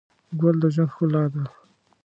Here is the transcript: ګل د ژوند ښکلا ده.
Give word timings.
ګل 0.41 0.55
د 0.61 0.63
ژوند 0.73 0.91
ښکلا 0.93 1.23
ده. 1.33 1.43